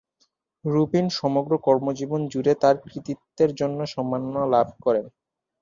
[0.65, 5.05] Rubin সমগ্র কর্মজীবন জুড়ে তাঁর কৃতিত্বের জন্য সম্মাননা লাভ করেন।